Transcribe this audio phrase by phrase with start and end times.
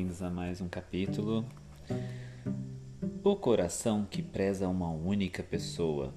[0.00, 1.44] bem-vindos a mais um capítulo.
[3.22, 6.14] O coração que preza uma única pessoa.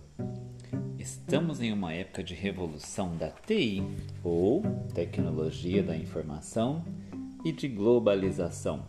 [0.97, 3.83] Estamos em uma época de revolução da TI,
[4.23, 4.61] ou
[4.93, 6.85] tecnologia da informação,
[7.43, 8.85] e de globalização.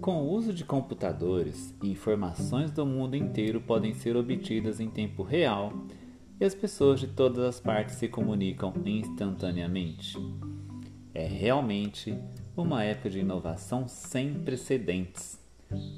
[0.00, 5.74] Com o uso de computadores, informações do mundo inteiro podem ser obtidas em tempo real
[6.40, 10.16] e as pessoas de todas as partes se comunicam instantaneamente.
[11.12, 12.16] É realmente
[12.56, 15.40] uma época de inovação sem precedentes.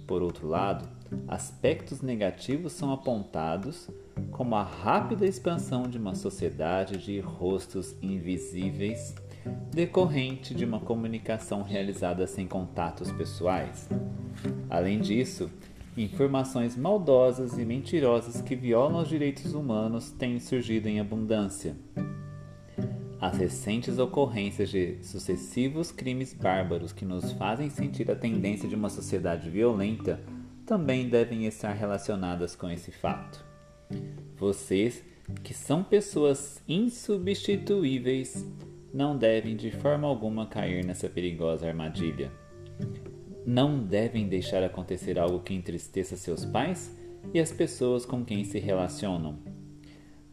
[0.06, 0.88] Por outro lado,
[1.26, 3.88] aspectos negativos são apontados
[4.30, 9.14] como a rápida expansão de uma sociedade de rostos invisíveis
[9.72, 13.88] decorrente de uma comunicação realizada sem contatos pessoais.
[14.70, 15.50] Além disso,
[15.96, 21.76] informações maldosas e mentirosas que violam os direitos humanos têm surgido em abundância.
[23.24, 28.90] As recentes ocorrências de sucessivos crimes bárbaros que nos fazem sentir a tendência de uma
[28.90, 30.20] sociedade violenta
[30.66, 33.42] também devem estar relacionadas com esse fato.
[34.36, 35.02] Vocês,
[35.42, 38.46] que são pessoas insubstituíveis,
[38.92, 42.30] não devem de forma alguma cair nessa perigosa armadilha.
[43.46, 46.94] Não devem deixar acontecer algo que entristeça seus pais
[47.32, 49.38] e as pessoas com quem se relacionam.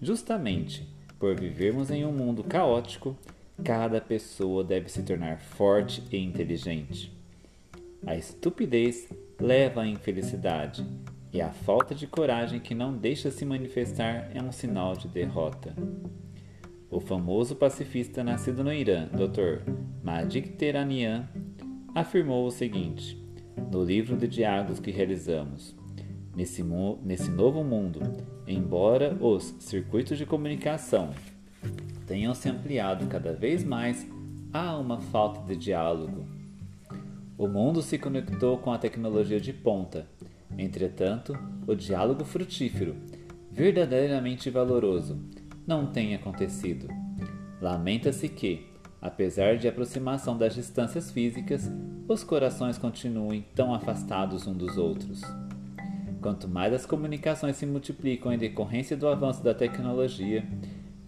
[0.02, 0.86] Justamente,
[1.22, 3.16] por vivermos em um mundo caótico,
[3.64, 7.16] cada pessoa deve se tornar forte e inteligente.
[8.03, 9.08] A estupidez
[9.39, 10.83] leva à infelicidade,
[11.31, 15.75] e a falta de coragem que não deixa se manifestar é um sinal de derrota.
[16.89, 19.61] O famoso pacifista nascido no Irã, Dr.
[20.03, 21.30] Majid Teranian,
[21.94, 23.16] afirmou o seguinte
[23.72, 25.75] no livro de diálogos que realizamos:
[26.36, 26.64] Nesse,
[27.04, 28.00] nesse novo mundo,
[28.48, 31.12] embora os circuitos de comunicação
[32.08, 34.08] tenham se ampliado cada vez mais,
[34.54, 36.26] há uma falta de diálogo.
[37.38, 40.08] O mundo se conectou com a tecnologia de ponta.
[40.58, 41.38] Entretanto,
[41.68, 42.96] o diálogo frutífero,
[43.52, 45.20] verdadeiramente valoroso,
[45.66, 46.88] não tem acontecido.
[47.62, 48.68] Lamenta-se que,
[49.02, 51.70] apesar de aproximação das distâncias físicas,
[52.08, 55.22] os corações continuem tão afastados uns dos outros.
[56.22, 60.48] Quanto mais as comunicações se multiplicam em decorrência do avanço da tecnologia,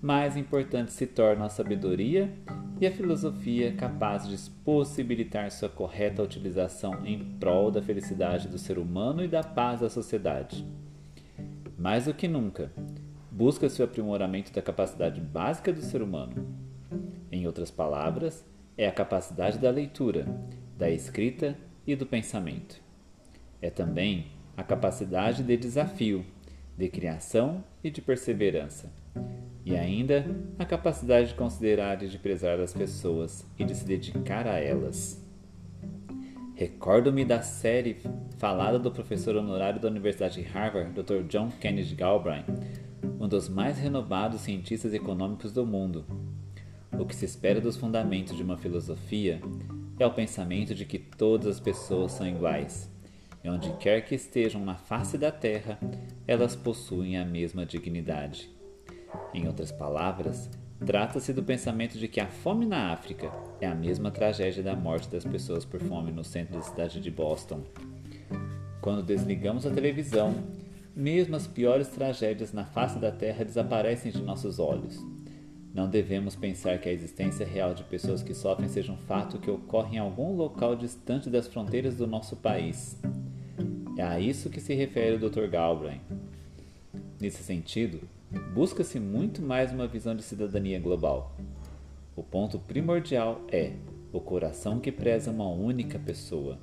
[0.02, 2.34] mais importante se torna a sabedoria
[2.82, 4.36] e a filosofia capaz de
[4.66, 9.90] possibilitar sua correta utilização em prol da felicidade do ser humano e da paz da
[9.90, 10.66] sociedade.
[11.78, 12.72] Mais do que nunca,
[13.32, 16.48] busca-se o aprimoramento da capacidade básica do ser humano.
[17.32, 18.44] Em outras palavras,
[18.76, 20.26] é a capacidade da leitura,
[20.76, 22.82] da escrita e do pensamento.
[23.62, 26.24] É também a capacidade de desafio,
[26.78, 28.92] de criação e de perseverança.
[29.66, 30.26] E ainda
[30.60, 35.22] a capacidade de considerar e de prezar as pessoas e de se dedicar a elas.
[36.56, 37.98] Recordo-me da série
[38.38, 41.24] falada do professor honorário da Universidade de Harvard, Dr.
[41.28, 42.46] John Kennedy Galbraith,
[43.20, 46.06] um dos mais renovados cientistas econômicos do mundo.
[46.92, 49.42] O que se espera dos fundamentos de uma filosofia
[49.98, 52.93] é o pensamento de que todas as pessoas são iguais
[53.44, 55.78] e onde quer que estejam na face da terra,
[56.26, 58.50] elas possuem a mesma dignidade.
[59.34, 60.50] Em outras palavras,
[60.86, 65.10] trata-se do pensamento de que a fome na África é a mesma tragédia da morte
[65.10, 67.64] das pessoas por fome no centro da cidade de Boston.
[68.82, 70.34] Quando desligamos a televisão,
[70.96, 75.00] mesmo as piores tragédias na face da terra desaparecem de nossos olhos.
[75.74, 79.50] Não devemos pensar que a existência real de pessoas que sofrem seja um fato que
[79.50, 82.96] ocorre em algum local distante das fronteiras do nosso país.
[83.96, 85.48] É a isso que se refere o Dr.
[85.48, 86.02] Galbraith.
[87.22, 88.02] Nesse sentido,
[88.54, 91.36] busca-se muito mais uma visão de cidadania global.
[92.16, 93.74] O ponto primordial é
[94.12, 96.58] o coração que preza uma única pessoa.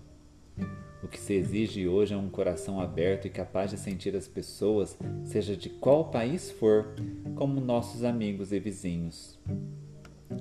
[1.02, 4.98] O que se exige hoje é um coração aberto e capaz de sentir as pessoas,
[5.24, 6.94] seja de qual país for,
[7.36, 9.38] como nossos amigos e vizinhos.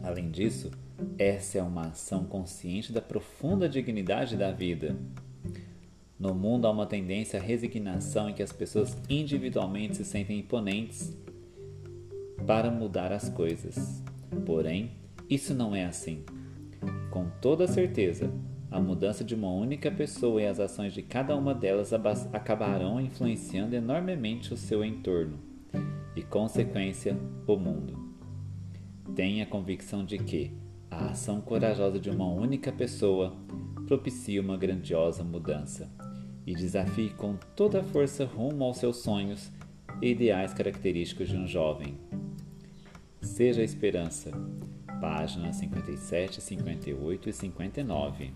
[0.04, 0.72] Além disso,
[1.18, 4.98] essa é uma ação consciente da profunda dignidade da vida.
[6.20, 11.18] No mundo há uma tendência à resignação em que as pessoas individualmente se sentem imponentes
[12.46, 14.04] para mudar as coisas.
[14.46, 14.92] Porém,
[15.30, 16.26] isso não é assim.
[17.10, 18.30] Com toda certeza,
[18.70, 21.94] a mudança de uma única pessoa e as ações de cada uma delas
[22.34, 25.40] acabarão influenciando enormemente o seu entorno
[26.18, 27.18] e, consequência,
[27.48, 27.98] o mundo.
[29.16, 30.52] Tenha a convicção de que
[30.92, 33.38] a ação corajosa de uma única pessoa
[33.88, 35.90] propicia uma grandiosa mudança
[36.50, 39.52] e desafie com toda a força rumo aos seus sonhos
[40.02, 41.96] e ideais característicos de um jovem.
[43.22, 44.32] Seja a esperança.
[45.00, 48.34] Páginas 57, 58 e 59.